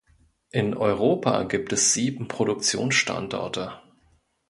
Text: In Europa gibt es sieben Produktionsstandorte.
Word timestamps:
In 0.49 0.73
Europa 0.75 1.43
gibt 1.43 1.73
es 1.73 1.93
sieben 1.93 2.27
Produktionsstandorte. 2.27 3.79